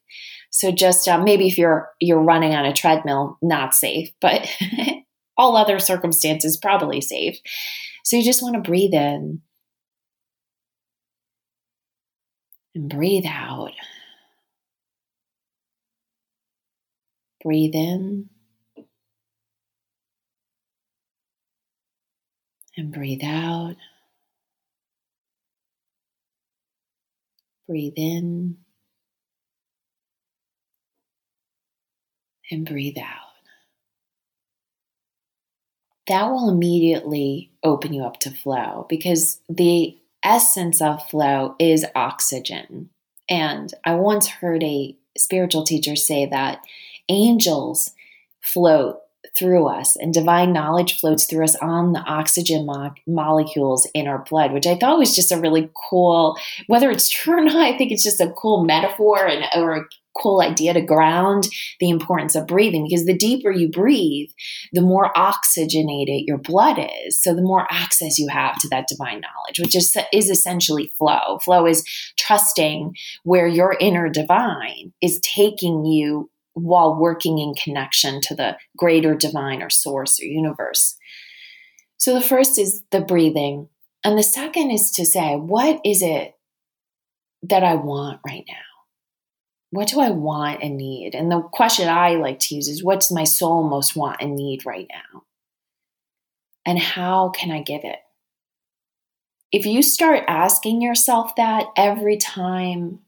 So, 0.51 0.71
just 0.71 1.07
uh, 1.07 1.21
maybe 1.23 1.47
if 1.47 1.57
you're 1.57 1.89
you're 1.99 2.21
running 2.21 2.53
on 2.53 2.65
a 2.65 2.73
treadmill, 2.73 3.37
not 3.41 3.73
safe, 3.73 4.09
but 4.21 4.47
all 5.37 5.55
other 5.55 5.79
circumstances 5.79 6.57
probably 6.57 7.01
safe. 7.01 7.37
So, 8.03 8.17
you 8.17 8.23
just 8.23 8.43
want 8.43 8.55
to 8.55 8.61
breathe 8.61 8.93
in 8.93 9.41
and 12.75 12.89
breathe 12.89 13.25
out. 13.27 13.71
Breathe 17.47 17.75
in 17.75 18.27
and 22.75 22.91
breathe 22.91 23.23
out. 23.23 23.77
Breathe 27.65 27.93
in 27.95 28.57
and 32.51 32.65
breathe 32.65 32.97
out. 32.97 33.05
That 36.09 36.29
will 36.29 36.49
immediately 36.49 37.51
open 37.63 37.93
you 37.93 38.03
up 38.03 38.19
to 38.19 38.31
flow 38.31 38.87
because 38.89 39.39
the 39.47 39.97
essence 40.21 40.81
of 40.81 41.07
flow 41.07 41.55
is 41.59 41.85
oxygen. 41.95 42.89
And 43.29 43.73
I 43.85 43.95
once 43.95 44.27
heard 44.27 44.65
a 44.65 44.97
spiritual 45.17 45.63
teacher 45.63 45.95
say 45.95 46.25
that 46.25 46.59
angels 47.09 47.91
float 48.41 48.99
through 49.37 49.67
us 49.67 49.95
and 49.97 50.13
divine 50.13 50.53
knowledge 50.53 50.99
floats 50.99 51.25
through 51.25 51.43
us 51.43 51.55
on 51.57 51.93
the 51.93 51.99
oxygen 51.99 52.65
mo- 52.65 52.93
molecules 53.05 53.87
in 53.93 54.07
our 54.07 54.23
blood 54.29 54.53
which 54.53 54.65
i 54.65 54.75
thought 54.75 54.97
was 54.97 55.13
just 55.13 55.31
a 55.31 55.39
really 55.39 55.69
cool 55.89 56.37
whether 56.67 56.89
it's 56.89 57.09
true 57.09 57.39
or 57.39 57.43
not 57.43 57.57
i 57.57 57.77
think 57.77 57.91
it's 57.91 58.03
just 58.03 58.21
a 58.21 58.33
cool 58.37 58.63
metaphor 58.63 59.27
and 59.27 59.45
or 59.55 59.75
a 59.75 59.85
cool 60.21 60.41
idea 60.41 60.73
to 60.73 60.81
ground 60.81 61.47
the 61.79 61.89
importance 61.89 62.35
of 62.35 62.47
breathing 62.47 62.85
because 62.85 63.05
the 63.05 63.17
deeper 63.17 63.51
you 63.51 63.69
breathe 63.69 64.29
the 64.73 64.81
more 64.81 65.17
oxygenated 65.17 66.23
your 66.27 66.37
blood 66.37 66.77
is. 67.05 67.21
So 67.21 67.33
the 67.33 67.41
more 67.41 67.67
access 67.71 68.17
you 68.17 68.27
have 68.29 68.59
to 68.59 68.69
that 68.69 68.87
divine 68.87 69.21
knowledge 69.21 69.59
which 69.59 69.75
is 69.75 69.95
is 70.11 70.29
essentially 70.29 70.91
flow. 70.97 71.39
Flow 71.43 71.65
is 71.65 71.83
trusting 72.17 72.95
where 73.23 73.47
your 73.47 73.77
inner 73.79 74.09
divine 74.09 74.93
is 75.01 75.19
taking 75.21 75.85
you 75.85 76.29
while 76.57 76.99
working 76.99 77.39
in 77.39 77.53
connection 77.53 78.21
to 78.21 78.35
the 78.35 78.57
greater 78.77 79.15
divine 79.15 79.61
or 79.61 79.69
source 79.69 80.19
or 80.19 80.25
universe. 80.25 80.97
So 81.97 82.13
the 82.13 82.21
first 82.21 82.57
is 82.57 82.83
the 82.91 83.01
breathing. 83.01 83.69
And 84.03 84.17
the 84.17 84.23
second 84.23 84.71
is 84.71 84.91
to 84.91 85.05
say, 85.05 85.35
what 85.35 85.81
is 85.83 86.01
it 86.01 86.35
that 87.43 87.63
I 87.63 87.75
want 87.75 88.19
right 88.25 88.45
now? 88.47 88.55
what 89.71 89.87
do 89.87 89.99
I 89.99 90.09
want 90.09 90.63
and 90.63 90.77
need? 90.77 91.13
And 91.13 91.31
the 91.31 91.41
question 91.41 91.89
I 91.89 92.15
like 92.15 92.39
to 92.41 92.55
use 92.55 92.67
is 92.67 92.83
what's 92.83 93.11
my 93.11 93.25
soul 93.25 93.63
most 93.63 93.95
want 93.95 94.21
and 94.21 94.35
need 94.35 94.65
right 94.65 94.87
now? 94.89 95.23
And 96.65 96.79
how 96.79 97.29
can 97.29 97.51
I 97.51 97.61
give 97.61 97.81
it? 97.83 97.99
If 99.51 99.65
you 99.65 99.81
start 99.81 100.23
asking 100.27 100.81
yourself 100.81 101.35
that 101.35 101.67
every 101.75 102.17
time, 102.17 102.99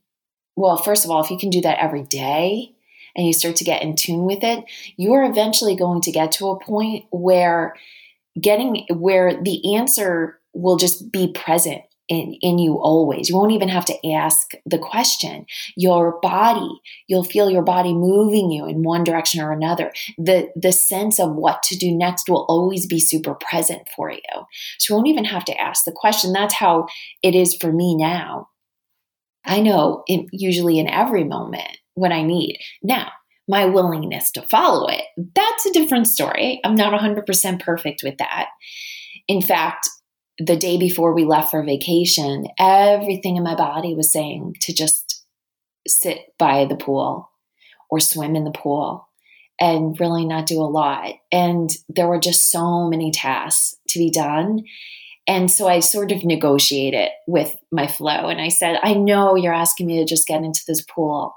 well, 0.55 0.77
first 0.77 1.05
of 1.05 1.11
all, 1.11 1.23
if 1.23 1.31
you 1.31 1.37
can 1.37 1.49
do 1.49 1.61
that 1.61 1.79
every 1.79 2.03
day 2.03 2.75
and 3.19 3.27
you 3.27 3.33
start 3.33 3.57
to 3.57 3.65
get 3.65 3.81
in 3.81 3.97
tune 3.97 4.23
with 4.23 4.43
it, 4.43 4.63
you're 4.95 5.25
eventually 5.25 5.75
going 5.75 5.99
to 5.99 6.11
get 6.11 6.31
to 6.31 6.47
a 6.47 6.59
point 6.63 7.03
where 7.11 7.75
getting 8.39 8.85
where 8.91 9.43
the 9.43 9.75
answer 9.75 10.39
will 10.53 10.77
just 10.77 11.11
be 11.11 11.33
present 11.33 11.81
in, 12.07 12.37
in 12.41 12.59
you 12.59 12.79
always. 12.79 13.27
You 13.27 13.35
won't 13.35 13.51
even 13.51 13.67
have 13.67 13.83
to 13.85 14.11
ask 14.11 14.51
the 14.65 14.79
question. 14.79 15.45
Your 15.75 16.17
body, 16.21 16.69
you'll 17.09 17.25
feel 17.25 17.49
your 17.49 17.61
body 17.61 17.93
moving 17.93 18.51
you 18.51 18.65
in 18.65 18.83
one 18.83 19.03
direction 19.03 19.41
or 19.41 19.51
another. 19.51 19.91
The, 20.17 20.49
the 20.55 20.71
sense 20.71 21.19
of 21.19 21.35
what 21.35 21.61
to 21.63 21.75
do 21.75 21.91
next 21.91 22.29
will 22.29 22.45
always 22.47 22.87
be 22.87 23.01
super 23.01 23.35
present 23.35 23.81
for 23.97 24.11
you. 24.11 24.45
So 24.77 24.93
you 24.93 24.95
won't 24.95 25.09
even 25.09 25.25
have 25.25 25.43
to 25.45 25.59
ask 25.59 25.83
the 25.83 25.91
question. 25.91 26.31
That's 26.31 26.53
how 26.53 26.87
it 27.21 27.35
is 27.35 27.57
for 27.59 27.73
me 27.73 27.97
now. 27.97 28.47
I 29.45 29.59
know 29.59 30.03
in, 30.07 30.27
usually 30.31 30.79
in 30.79 30.87
every 30.87 31.25
moment 31.25 31.77
what 31.99 32.11
I 32.11 32.23
need. 32.23 32.59
Now, 32.81 33.11
my 33.47 33.65
willingness 33.65 34.31
to 34.31 34.43
follow 34.43 34.87
it, 34.87 35.01
that's 35.35 35.65
a 35.65 35.73
different 35.73 36.07
story. 36.07 36.61
I'm 36.63 36.75
not 36.75 36.99
100% 36.99 37.59
perfect 37.61 38.01
with 38.03 38.17
that. 38.19 38.47
In 39.27 39.41
fact, 39.41 39.89
the 40.37 40.55
day 40.55 40.77
before 40.77 41.13
we 41.13 41.25
left 41.25 41.51
for 41.51 41.63
vacation, 41.63 42.47
everything 42.59 43.35
in 43.35 43.43
my 43.43 43.55
body 43.55 43.93
was 43.93 44.11
saying 44.11 44.55
to 44.61 44.73
just 44.73 45.25
sit 45.87 46.19
by 46.37 46.65
the 46.65 46.75
pool 46.75 47.29
or 47.89 47.99
swim 47.99 48.35
in 48.35 48.43
the 48.43 48.51
pool 48.51 49.07
and 49.59 49.99
really 49.99 50.25
not 50.25 50.45
do 50.45 50.61
a 50.61 50.63
lot. 50.63 51.15
And 51.31 51.69
there 51.89 52.07
were 52.07 52.19
just 52.19 52.51
so 52.51 52.87
many 52.87 53.11
tasks 53.11 53.75
to 53.89 53.99
be 53.99 54.09
done. 54.09 54.63
And 55.27 55.51
so 55.51 55.67
I 55.67 55.81
sort 55.81 56.11
of 56.11 56.23
negotiated 56.23 57.09
with 57.27 57.55
my 57.71 57.87
flow 57.87 58.29
and 58.29 58.39
I 58.39 58.49
said, 58.49 58.79
I 58.81 58.93
know 58.93 59.35
you're 59.35 59.53
asking 59.53 59.87
me 59.87 59.97
to 59.97 60.05
just 60.05 60.27
get 60.27 60.43
into 60.43 60.61
this 60.67 60.81
pool, 60.81 61.33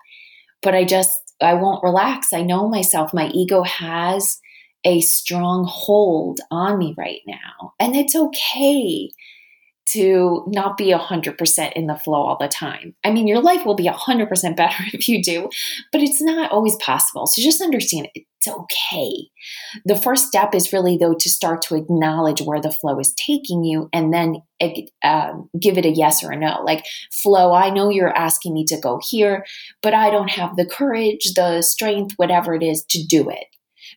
but 0.63 0.75
I 0.75 0.85
just, 0.85 1.35
I 1.41 1.55
won't 1.55 1.83
relax. 1.83 2.33
I 2.33 2.43
know 2.43 2.69
myself. 2.69 3.13
My 3.13 3.29
ego 3.29 3.63
has 3.63 4.39
a 4.85 5.01
strong 5.01 5.67
hold 5.69 6.41
on 6.51 6.79
me 6.79 6.95
right 6.97 7.21
now. 7.27 7.75
And 7.79 7.95
it's 7.95 8.17
okay 8.17 9.11
to 9.91 10.45
not 10.47 10.77
be 10.77 10.93
100% 10.93 11.73
in 11.73 11.87
the 11.87 11.97
flow 11.97 12.23
all 12.23 12.37
the 12.39 12.49
time. 12.49 12.95
I 13.05 13.11
mean, 13.11 13.27
your 13.27 13.43
life 13.43 13.67
will 13.67 13.75
be 13.75 13.89
100% 13.89 14.57
better 14.57 14.85
if 14.93 15.09
you 15.09 15.23
do, 15.23 15.49
but 15.91 16.03
it's 16.03 16.23
not 16.23 16.53
always 16.53 16.77
possible. 16.77 17.27
So 17.27 17.43
just 17.43 17.61
understand 17.61 18.09
it's 18.15 18.49
okay. 18.49 19.29
The 19.85 19.97
first 19.97 20.27
step 20.27 20.55
is 20.55 20.73
really, 20.73 20.97
though, 20.97 21.15
to 21.15 21.31
start 21.31 21.63
to 21.63 21.77
acknowledge 21.77 22.43
where 22.43 22.61
the 22.61 22.73
flow 22.73 22.99
is 22.99 23.15
taking 23.15 23.65
you 23.65 23.89
and 23.93 24.13
then 24.13 24.43
uh, 25.03 25.33
give 25.61 25.79
it 25.79 25.87
a 25.87 25.91
yes 25.91 26.25
or 26.25 26.33
a 26.33 26.37
no. 26.37 26.63
Like, 26.65 26.85
flow, 27.13 27.53
I 27.53 27.71
know 27.71 27.91
you're 27.91 28.17
asking 28.17 28.55
me 28.55 28.65
to 28.67 28.81
go 28.81 29.01
here, 29.09 29.45
but 29.83 29.95
I 29.95 30.11
don't 30.11 30.31
have 30.31 30.57
the 30.57 30.67
courage, 30.67 31.35
the 31.35 31.63
strength, 31.63 32.15
whatever 32.17 32.55
it 32.55 32.63
is 32.63 32.85
to 32.91 33.05
do 33.05 33.29
it. 33.29 33.47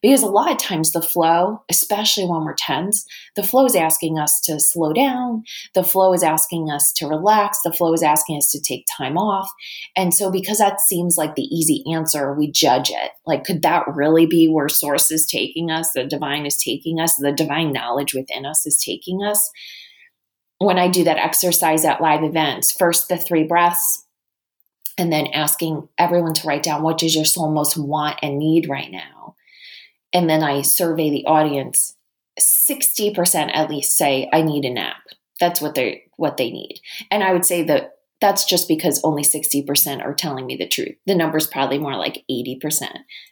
Because 0.01 0.21
a 0.21 0.27
lot 0.27 0.51
of 0.51 0.57
times 0.57 0.91
the 0.91 1.01
flow, 1.01 1.63
especially 1.69 2.25
when 2.25 2.43
we're 2.43 2.55
tense, 2.55 3.05
the 3.35 3.43
flow 3.43 3.65
is 3.65 3.75
asking 3.75 4.19
us 4.19 4.41
to 4.41 4.59
slow 4.59 4.93
down. 4.93 5.43
The 5.73 5.83
flow 5.83 6.13
is 6.13 6.23
asking 6.23 6.69
us 6.69 6.91
to 6.93 7.07
relax. 7.07 7.59
The 7.63 7.73
flow 7.73 7.93
is 7.93 8.03
asking 8.03 8.37
us 8.37 8.51
to 8.51 8.61
take 8.61 8.85
time 8.97 9.17
off. 9.17 9.49
And 9.95 10.13
so, 10.13 10.31
because 10.31 10.57
that 10.59 10.81
seems 10.81 11.17
like 11.17 11.35
the 11.35 11.43
easy 11.43 11.83
answer, 11.93 12.33
we 12.33 12.51
judge 12.51 12.89
it. 12.89 13.11
Like, 13.25 13.43
could 13.43 13.61
that 13.61 13.83
really 13.93 14.25
be 14.25 14.47
where 14.47 14.69
source 14.69 15.11
is 15.11 15.25
taking 15.25 15.71
us? 15.71 15.91
The 15.93 16.05
divine 16.05 16.45
is 16.45 16.57
taking 16.57 16.99
us, 16.99 17.15
the 17.15 17.31
divine 17.31 17.71
knowledge 17.71 18.13
within 18.13 18.45
us 18.45 18.65
is 18.65 18.81
taking 18.83 19.23
us. 19.23 19.51
When 20.57 20.79
I 20.79 20.87
do 20.87 21.03
that 21.03 21.17
exercise 21.17 21.83
at 21.83 22.01
live 22.01 22.23
events, 22.23 22.71
first 22.71 23.09
the 23.09 23.17
three 23.17 23.43
breaths, 23.43 24.05
and 24.97 25.11
then 25.11 25.27
asking 25.27 25.87
everyone 25.97 26.33
to 26.33 26.47
write 26.47 26.63
down 26.63 26.81
what 26.81 26.97
does 26.97 27.15
your 27.15 27.25
soul 27.25 27.51
most 27.51 27.77
want 27.77 28.17
and 28.21 28.39
need 28.39 28.69
right 28.69 28.89
now 28.89 29.34
and 30.15 30.29
then 30.29 30.43
I 30.43 30.61
survey 30.61 31.09
the 31.09 31.25
audience, 31.25 31.93
60% 32.39 33.51
at 33.53 33.69
least 33.69 33.97
say 33.97 34.29
I 34.31 34.43
need 34.43 34.63
a 34.63 34.73
nap. 34.73 34.95
That's 35.41 35.59
what 35.59 35.75
they 35.75 36.03
what 36.15 36.37
they 36.37 36.49
need. 36.49 36.79
And 37.11 37.21
I 37.21 37.33
would 37.33 37.43
say 37.43 37.63
that 37.63 37.97
that's 38.21 38.45
just 38.45 38.69
because 38.69 39.01
only 39.03 39.23
60% 39.23 40.01
are 40.01 40.13
telling 40.13 40.45
me 40.45 40.55
the 40.55 40.69
truth. 40.69 40.95
The 41.05 41.15
number's 41.15 41.47
probably 41.47 41.77
more 41.77 41.97
like 41.97 42.23
80% 42.31 42.87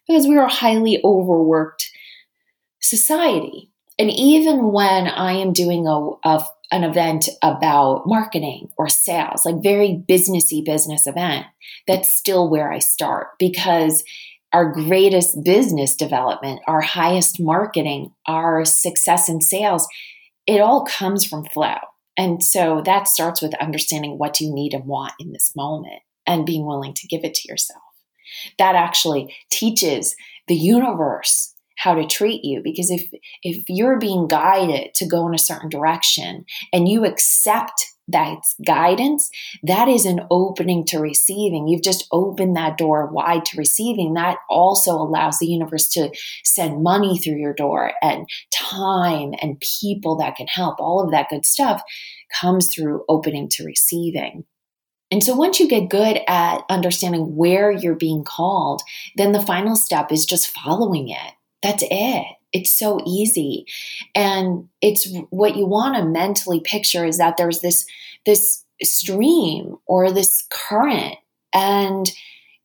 because 0.06 0.28
we 0.28 0.36
are 0.36 0.48
a 0.48 0.54
highly 0.54 1.00
overworked 1.06 1.90
society. 2.82 3.72
And 3.98 4.12
even 4.12 4.74
when 4.74 5.08
I 5.08 5.34
am 5.34 5.54
doing 5.54 5.88
a, 5.88 6.10
a 6.26 6.46
an 6.74 6.84
event 6.84 7.30
about 7.44 8.08
marketing 8.08 8.70
or 8.78 8.90
sales, 8.90 9.46
like 9.46 9.62
very 9.64 10.04
businessy 10.10 10.66
business 10.66 11.08
event, 11.08 11.46
that's 11.88 12.18
still 12.18 12.50
where 12.50 12.74
I 12.74 12.80
start 12.80 13.28
because 13.40 14.04
our 14.54 14.72
greatest 14.72 15.44
business 15.44 15.96
development, 15.96 16.62
our 16.68 16.82
highest 16.82 17.40
marketing, 17.40 18.12
our 18.28 18.64
success 18.64 19.28
in 19.28 19.42
sales, 19.42 19.88
it 20.46 20.62
all 20.62 20.86
comes 20.86 21.26
from 21.26 21.46
flow. 21.46 21.78
And 22.16 22.44
so 22.44 22.82
that 22.86 23.08
starts 23.08 23.42
with 23.42 23.56
understanding 23.56 24.20
what 24.20 24.40
you 24.40 24.54
need 24.54 24.74
and 24.74 24.86
want 24.86 25.14
in 25.20 25.32
this 25.34 25.54
moment 25.56 26.02
and 26.28 26.46
being 26.46 26.66
willing 26.66 26.94
to 26.94 27.08
give 27.08 27.24
it 27.24 27.34
to 27.34 27.48
yourself. 27.48 27.82
That 28.60 28.76
actually 28.76 29.36
teaches 29.52 30.16
the 30.48 30.56
universe 30.56 31.54
how 31.78 31.96
to 31.96 32.06
treat 32.06 32.46
you 32.46 32.62
because 32.64 32.90
if 32.90 33.10
if 33.42 33.64
you're 33.68 34.00
being 34.00 34.28
guided 34.28 34.94
to 34.96 35.08
go 35.08 35.28
in 35.28 35.34
a 35.34 35.40
certain 35.40 35.70
direction 35.70 36.46
and 36.72 36.88
you 36.88 37.04
accept 37.04 37.93
that's 38.08 38.56
guidance, 38.66 39.30
that 39.64 39.88
is 39.88 40.06
an 40.06 40.22
opening 40.30 40.86
to 40.88 41.00
receiving. 41.00 41.68
You've 41.68 41.84
just 41.84 42.08
opened 42.12 42.56
that 42.56 42.78
door 42.78 43.08
wide 43.08 43.46
to 43.46 43.58
receiving. 43.58 44.14
That 44.14 44.38
also 44.50 44.92
allows 44.94 45.40
the 45.40 45.48
universe 45.48 45.88
to 45.90 46.12
send 46.44 46.84
money 46.84 47.18
through 47.18 47.38
your 47.38 47.54
door 47.54 47.94
and 48.02 48.28
time 48.54 49.34
and 49.42 49.62
people 49.82 50.18
that 50.18 50.36
can 50.36 50.48
help. 50.48 50.80
All 50.80 51.04
of 51.04 51.12
that 51.12 51.30
good 51.30 51.46
stuff 51.46 51.82
comes 52.42 52.70
through 52.74 53.06
opening 53.08 53.50
to 53.50 53.66
receiving. 53.66 54.46
And 55.12 55.24
so 55.24 55.36
once 55.36 55.60
you 55.60 55.68
get 55.68 55.90
good 55.90 56.20
at 56.28 56.64
understanding 56.70 57.36
where 57.36 57.72
you're 57.72 57.96
being 57.96 58.24
called, 58.24 58.82
then 59.16 59.32
the 59.32 59.42
final 59.42 59.76
step 59.76 60.12
is 60.12 60.26
just 60.26 60.48
following 60.48 61.10
it. 61.10 61.34
That's 61.62 61.84
it. 61.86 62.26
It's 62.54 62.78
so 62.78 63.02
easy. 63.06 63.66
And 64.16 64.70
it's 64.82 65.08
what 65.30 65.56
you 65.58 65.66
want 65.66 65.96
to 65.96 66.06
mentally 66.06 66.60
picture 66.60 67.06
is 67.06 67.18
that 67.18 67.38
there's 67.38 67.62
this 67.62 67.86
this 68.26 68.64
stream 68.82 69.76
or 69.86 70.12
this 70.12 70.46
current 70.50 71.16
and 71.54 72.12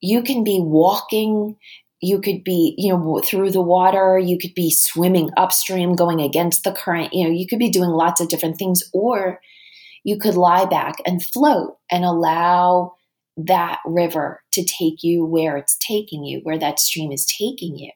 you 0.01 0.23
can 0.23 0.45
be 0.45 0.61
walking 0.61 1.57
you 2.01 2.21
could 2.21 2.45
be 2.45 2.75
you 2.79 2.93
know 2.93 3.21
through 3.25 3.51
the 3.51 3.63
water 3.63 4.19
you 4.19 4.39
could 4.39 4.55
be 4.55 4.71
swimming 4.71 5.31
upstream 5.37 5.95
going 5.95 6.21
against 6.21 6.65
the 6.65 6.73
current 6.73 7.13
you 7.13 7.25
know 7.25 7.31
you 7.31 7.47
could 7.47 7.59
be 7.59 7.71
doing 7.71 7.91
lots 7.91 8.21
of 8.21 8.29
different 8.29 8.57
things 8.57 8.83
or 8.93 9.41
you 10.05 10.19
could 10.19 10.35
lie 10.35 10.65
back 10.65 10.97
and 11.05 11.25
float 11.25 11.77
and 11.91 12.05
allow 12.05 12.95
that 13.37 13.79
river 13.85 14.43
to 14.53 14.65
take 14.65 15.03
you 15.03 15.25
where 15.25 15.57
it's 15.57 15.77
taking 15.79 16.25
you 16.25 16.41
where 16.43 16.59
that 16.59 16.81
stream 16.81 17.13
is 17.13 17.27
taking 17.27 17.77
you 17.77 17.91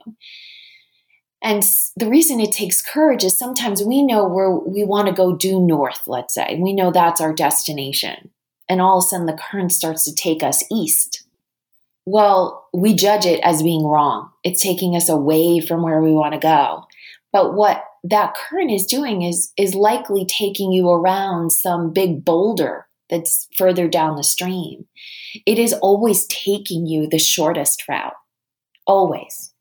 and 1.43 1.65
the 1.97 2.09
reason 2.09 2.39
it 2.39 2.53
takes 2.53 2.81
courage 2.81 3.25
is 3.25 3.37
sometimes 3.37 3.83
we 3.83 4.03
know 4.03 4.27
where 4.27 4.51
we 4.51 4.85
want 4.85 5.09
to 5.09 5.15
go 5.15 5.35
due 5.35 5.61
north, 5.61 6.07
let's 6.07 6.35
say. 6.35 6.57
We 6.61 6.73
know 6.73 6.93
that's 6.93 7.21
our 7.21 7.35
destination. 7.35 8.31
And 8.69 8.81
all 8.81 8.99
of 8.99 9.05
a 9.05 9.09
sudden 9.09 9.27
the 9.27 9.33
current 9.51 9.73
starts 9.73 10.05
to 10.05 10.15
take 10.15 10.45
us 10.45 10.65
east. 10.71 11.25
Well, 12.07 12.69
we 12.73 12.95
judge 12.95 13.27
it 13.27 13.41
as 13.43 13.63
being 13.63 13.85
wrong. 13.85 14.31
It's 14.45 14.63
taking 14.63 14.95
us 14.95 15.09
away 15.09 15.59
from 15.61 15.83
where 15.83 16.01
we 16.01 16.13
want 16.13 16.35
to 16.35 16.39
go. 16.39 16.87
But 17.33 17.55
what 17.55 17.85
that 18.05 18.35
current 18.35 18.71
is 18.71 18.87
doing 18.87 19.23
is, 19.23 19.53
is 19.57 19.75
likely 19.75 20.25
taking 20.25 20.71
you 20.73 20.91
around 20.91 21.51
some 21.51 21.93
big 21.93 22.25
boulder 22.25 22.87
that's 23.11 23.49
further 23.59 23.89
down 23.89 24.17
the 24.17 24.25
stream. 24.25 24.87
It 25.45 25.59
is 25.59 25.73
always 25.75 26.27
taking 26.27 26.87
you 26.87 27.09
the 27.09 27.19
shortest 27.19 27.89
route. 27.89 28.15
Always 28.87 29.52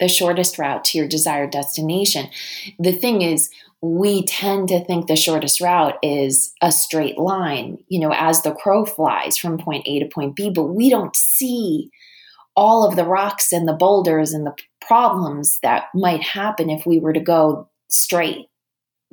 the 0.00 0.08
shortest 0.08 0.58
route 0.58 0.84
to 0.84 0.98
your 0.98 1.08
desired 1.08 1.50
destination. 1.50 2.28
The 2.78 2.92
thing 2.92 3.22
is, 3.22 3.50
we 3.80 4.24
tend 4.24 4.68
to 4.68 4.84
think 4.84 5.06
the 5.06 5.16
shortest 5.16 5.60
route 5.60 5.98
is 6.02 6.52
a 6.60 6.72
straight 6.72 7.18
line, 7.18 7.78
you 7.88 8.00
know, 8.00 8.12
as 8.12 8.42
the 8.42 8.52
crow 8.52 8.84
flies 8.84 9.38
from 9.38 9.58
point 9.58 9.86
A 9.86 10.00
to 10.00 10.06
point 10.06 10.34
B, 10.34 10.50
but 10.50 10.64
we 10.64 10.90
don't 10.90 11.14
see 11.14 11.90
all 12.56 12.86
of 12.86 12.96
the 12.96 13.04
rocks 13.04 13.52
and 13.52 13.68
the 13.68 13.72
boulders 13.72 14.32
and 14.32 14.44
the 14.44 14.54
problems 14.80 15.60
that 15.62 15.84
might 15.94 16.22
happen 16.22 16.70
if 16.70 16.84
we 16.84 16.98
were 16.98 17.12
to 17.12 17.20
go 17.20 17.68
straight. 17.88 18.46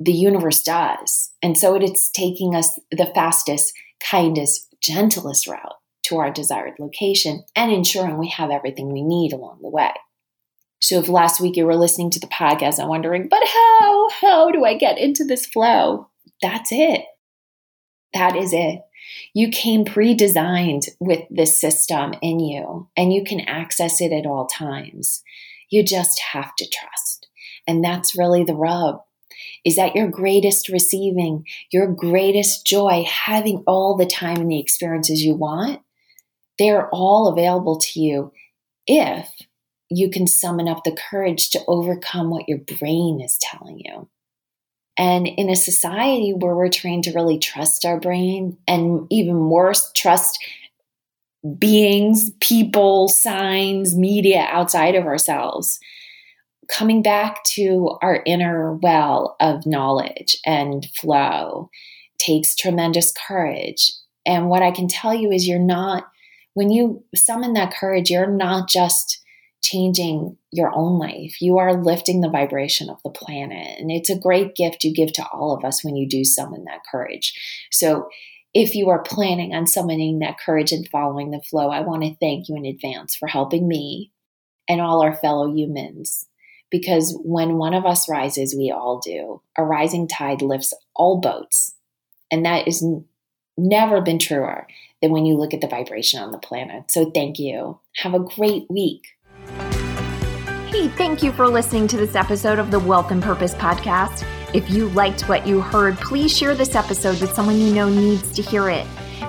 The 0.00 0.12
universe 0.12 0.62
does. 0.62 1.30
And 1.42 1.56
so 1.56 1.76
it's 1.76 2.10
taking 2.10 2.56
us 2.56 2.78
the 2.90 3.10
fastest, 3.14 3.72
kindest, 4.00 4.74
gentlest 4.82 5.46
route 5.46 5.76
to 6.04 6.18
our 6.18 6.30
desired 6.30 6.74
location 6.78 7.44
and 7.54 7.72
ensuring 7.72 8.18
we 8.18 8.28
have 8.30 8.50
everything 8.50 8.92
we 8.92 9.02
need 9.02 9.32
along 9.32 9.60
the 9.62 9.70
way. 9.70 9.92
So 10.86 11.00
if 11.00 11.08
last 11.08 11.40
week 11.40 11.56
you 11.56 11.66
were 11.66 11.74
listening 11.74 12.10
to 12.10 12.20
the 12.20 12.28
podcast 12.28 12.78
and 12.78 12.88
wondering, 12.88 13.26
but 13.26 13.42
how, 13.44 14.08
how 14.20 14.50
do 14.52 14.64
I 14.64 14.76
get 14.76 14.98
into 14.98 15.24
this 15.24 15.44
flow? 15.44 16.08
That's 16.40 16.70
it. 16.70 17.00
That 18.14 18.36
is 18.36 18.52
it. 18.52 18.82
You 19.34 19.48
came 19.48 19.84
pre 19.84 20.14
designed 20.14 20.84
with 21.00 21.22
this 21.28 21.60
system 21.60 22.14
in 22.22 22.38
you 22.38 22.88
and 22.96 23.12
you 23.12 23.24
can 23.24 23.40
access 23.40 24.00
it 24.00 24.12
at 24.12 24.26
all 24.26 24.46
times. 24.46 25.24
You 25.70 25.82
just 25.82 26.20
have 26.32 26.54
to 26.54 26.68
trust. 26.68 27.26
And 27.66 27.82
that's 27.82 28.16
really 28.16 28.44
the 28.44 28.54
rub 28.54 29.00
is 29.64 29.74
that 29.74 29.96
your 29.96 30.06
greatest 30.06 30.68
receiving, 30.68 31.46
your 31.72 31.88
greatest 31.88 32.64
joy, 32.64 33.04
having 33.08 33.64
all 33.66 33.96
the 33.96 34.06
time 34.06 34.36
and 34.36 34.52
the 34.52 34.60
experiences 34.60 35.24
you 35.24 35.34
want, 35.34 35.80
they're 36.60 36.88
all 36.90 37.26
available 37.26 37.76
to 37.76 37.98
you 37.98 38.32
if 38.86 39.28
you 39.88 40.10
can 40.10 40.26
summon 40.26 40.68
up 40.68 40.84
the 40.84 40.96
courage 41.10 41.50
to 41.50 41.60
overcome 41.68 42.30
what 42.30 42.48
your 42.48 42.58
brain 42.58 43.20
is 43.20 43.38
telling 43.38 43.78
you. 43.78 44.08
And 44.98 45.26
in 45.26 45.50
a 45.50 45.56
society 45.56 46.32
where 46.32 46.54
we're 46.54 46.70
trained 46.70 47.04
to 47.04 47.12
really 47.12 47.38
trust 47.38 47.84
our 47.84 48.00
brain 48.00 48.56
and 48.66 49.06
even 49.10 49.50
worse, 49.50 49.92
trust 49.94 50.38
beings, 51.58 52.30
people, 52.40 53.08
signs, 53.08 53.94
media 53.94 54.46
outside 54.50 54.94
of 54.94 55.04
ourselves, 55.04 55.78
coming 56.68 57.02
back 57.02 57.44
to 57.44 57.96
our 58.02 58.22
inner 58.26 58.74
well 58.74 59.36
of 59.38 59.66
knowledge 59.66 60.36
and 60.44 60.86
flow 60.98 61.70
takes 62.18 62.56
tremendous 62.56 63.12
courage. 63.28 63.92
And 64.24 64.48
what 64.48 64.62
I 64.62 64.70
can 64.70 64.88
tell 64.88 65.14
you 65.14 65.30
is 65.30 65.46
you're 65.46 65.58
not, 65.58 66.06
when 66.54 66.70
you 66.70 67.04
summon 67.14 67.52
that 67.52 67.74
courage, 67.74 68.10
you're 68.10 68.26
not 68.26 68.68
just 68.68 69.22
changing 69.62 70.36
your 70.52 70.72
own 70.74 70.98
life. 70.98 71.40
You 71.40 71.58
are 71.58 71.82
lifting 71.82 72.20
the 72.20 72.30
vibration 72.30 72.88
of 72.88 73.02
the 73.02 73.10
planet. 73.10 73.78
And 73.78 73.90
it's 73.90 74.10
a 74.10 74.18
great 74.18 74.54
gift 74.54 74.84
you 74.84 74.94
give 74.94 75.12
to 75.14 75.26
all 75.32 75.56
of 75.56 75.64
us 75.64 75.84
when 75.84 75.96
you 75.96 76.08
do 76.08 76.24
summon 76.24 76.64
that 76.64 76.82
courage. 76.90 77.34
So, 77.70 78.08
if 78.54 78.74
you 78.74 78.88
are 78.88 79.02
planning 79.02 79.54
on 79.54 79.66
summoning 79.66 80.20
that 80.20 80.38
courage 80.38 80.72
and 80.72 80.88
following 80.88 81.30
the 81.30 81.42
flow, 81.42 81.68
I 81.68 81.80
want 81.80 82.04
to 82.04 82.16
thank 82.16 82.48
you 82.48 82.56
in 82.56 82.64
advance 82.64 83.14
for 83.14 83.28
helping 83.28 83.68
me 83.68 84.12
and 84.66 84.80
all 84.80 85.02
our 85.02 85.14
fellow 85.14 85.52
humans. 85.52 86.26
Because 86.70 87.18
when 87.22 87.58
one 87.58 87.74
of 87.74 87.84
us 87.84 88.08
rises, 88.08 88.56
we 88.56 88.70
all 88.70 88.98
do. 89.04 89.42
A 89.58 89.64
rising 89.64 90.08
tide 90.08 90.40
lifts 90.40 90.72
all 90.94 91.20
boats. 91.20 91.74
And 92.30 92.44
that 92.46 92.66
is 92.66 92.82
n- 92.82 93.04
never 93.56 94.00
been 94.00 94.18
truer 94.18 94.66
than 95.00 95.12
when 95.12 95.26
you 95.26 95.36
look 95.36 95.54
at 95.54 95.60
the 95.60 95.68
vibration 95.68 96.20
on 96.20 96.32
the 96.32 96.38
planet. 96.38 96.90
So 96.90 97.10
thank 97.10 97.38
you. 97.38 97.78
Have 97.96 98.14
a 98.14 98.20
great 98.20 98.64
week. 98.70 99.15
Hey, 100.68 100.88
thank 100.88 101.22
you 101.22 101.30
for 101.30 101.46
listening 101.46 101.86
to 101.88 101.96
this 101.96 102.16
episode 102.16 102.58
of 102.58 102.72
the 102.72 102.80
Wealth 102.80 103.12
and 103.12 103.22
Purpose 103.22 103.54
podcast. 103.54 104.26
If 104.52 104.68
you 104.68 104.88
liked 104.88 105.28
what 105.28 105.46
you 105.46 105.60
heard, 105.60 105.96
please 105.98 106.36
share 106.36 106.56
this 106.56 106.74
episode 106.74 107.20
with 107.20 107.32
someone 107.32 107.56
you 107.56 107.72
know 107.72 107.88
needs 107.88 108.32
to 108.32 108.42
hear 108.42 108.68
it. 108.68 108.84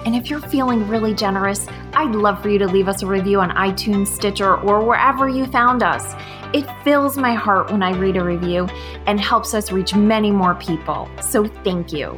And 0.05 0.15
if 0.15 0.31
you're 0.31 0.41
feeling 0.41 0.87
really 0.87 1.13
generous, 1.13 1.67
I'd 1.93 2.15
love 2.15 2.41
for 2.41 2.49
you 2.49 2.57
to 2.57 2.65
leave 2.65 2.87
us 2.87 3.03
a 3.03 3.07
review 3.07 3.39
on 3.39 3.51
iTunes, 3.51 4.07
Stitcher, 4.07 4.57
or 4.57 4.83
wherever 4.83 5.29
you 5.29 5.45
found 5.45 5.83
us. 5.83 6.15
It 6.53 6.65
fills 6.83 7.17
my 7.17 7.35
heart 7.35 7.71
when 7.71 7.83
I 7.83 7.91
read 7.91 8.17
a 8.17 8.23
review 8.23 8.67
and 9.05 9.19
helps 9.19 9.53
us 9.53 9.71
reach 9.71 9.93
many 9.93 10.31
more 10.31 10.55
people. 10.55 11.07
So 11.21 11.45
thank 11.45 11.93
you. 11.93 12.17